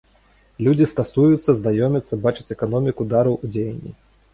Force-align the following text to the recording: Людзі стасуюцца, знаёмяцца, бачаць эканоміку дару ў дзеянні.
Людзі 0.67 0.87
стасуюцца, 0.93 1.51
знаёмяцца, 1.61 2.21
бачаць 2.27 2.49
эканоміку 2.59 3.01
дару 3.17 3.33
ў 3.43 3.57
дзеянні. 3.57 3.99